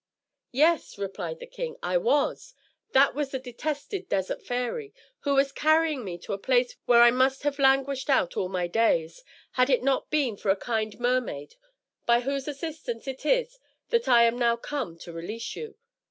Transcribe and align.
"Yes," 0.51 0.97
replied 0.97 1.37
the 1.39 1.45
king, 1.45 1.75
"I 1.83 1.95
was. 1.97 2.55
That 2.93 3.13
was 3.13 3.29
the 3.29 3.37
detested 3.37 4.09
Desert 4.09 4.41
Fairy, 4.43 4.95
who 5.19 5.35
was 5.35 5.51
carrying 5.51 6.03
me 6.03 6.17
to 6.25 6.33
a 6.33 6.39
place 6.39 6.75
where 6.87 7.03
I 7.03 7.11
must 7.11 7.43
have 7.43 7.59
languished 7.59 8.09
out 8.09 8.35
all 8.35 8.49
my 8.49 8.65
days, 8.65 9.23
had 9.51 9.69
it 9.69 9.83
not 9.83 10.09
been 10.09 10.37
for 10.37 10.49
a 10.49 10.55
kind 10.55 10.99
mermaid, 10.99 11.53
by 12.07 12.21
whose 12.21 12.47
assistance 12.47 13.07
it 13.07 13.27
is 13.27 13.59
that 13.89 14.07
I 14.07 14.23
am 14.23 14.39
now 14.39 14.55
come 14.55 14.97
to 14.97 15.13
release 15.13 15.55
you." 15.55 15.75